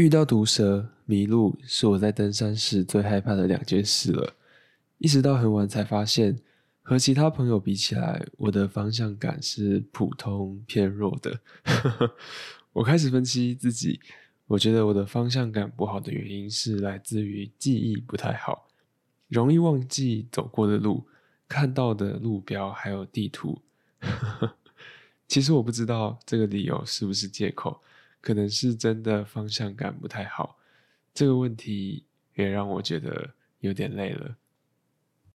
[0.00, 4.32] 遇到毒蛇、迷路是我在登山时最害怕的两件事了。
[4.96, 6.38] 一直到很晚才发现，
[6.80, 11.40] 和其他朋友比起来，我的方向感是普通偏弱的。
[12.72, 14.00] 我开始分析自己，
[14.46, 18.68] 我觉得我的方向感不好的原因是来自于记忆不太好，
[19.28, 21.06] 容易忘记走过的路、
[21.46, 23.60] 看到的路标还有地图。
[25.28, 27.82] 其实我不知道这个理由是不是借口。
[28.20, 30.58] 可能是真的方向感不太好，
[31.14, 34.36] 这个问题也让我觉得有点累了。